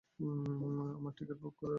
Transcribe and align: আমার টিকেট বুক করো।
আমার 0.97 1.13
টিকেট 1.17 1.37
বুক 1.37 1.53
করো। 1.57 1.69